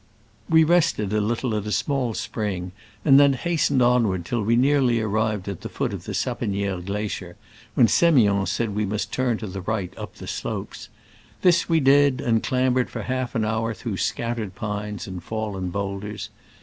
We 0.49 0.63
rested 0.63 1.13
a 1.13 1.21
little 1.21 1.55
at 1.55 1.67
a 1.67 1.71
small 1.71 2.15
spring, 2.15 2.71
and 3.05 3.19
then 3.19 3.33
hastened 3.33 3.83
onward 3.83 4.25
till 4.25 4.41
we 4.41 4.55
near 4.55 4.81
ly 4.81 4.97
arrived 4.97 5.47
at 5.47 5.61
the 5.61 5.69
foot 5.69 5.93
of 5.93 6.05
the 6.05 6.13
Sapeni^re 6.13 6.83
glacier, 6.83 7.35
when 7.75 7.85
S6miond 7.85 8.47
said 8.47 8.73
we 8.73 8.87
must 8.87 9.11
turn 9.13 9.37
to 9.37 9.45
the 9.45 9.61
right, 9.61 9.93
up 9.99 10.15
the 10.15 10.25
slopes. 10.25 10.89
This 11.43 11.69
we 11.69 11.79
did, 11.79 12.19
and 12.19 12.41
clambered 12.41 12.89
for 12.89 13.03
half 13.03 13.35
an 13.35 13.45
hour 13.45 13.75
through 13.75 13.97
scattered 13.97 14.55
pines 14.55 15.05
and 15.05 15.21
fallen 15.21 15.69
boul 15.69 15.99
ders. 15.99 16.31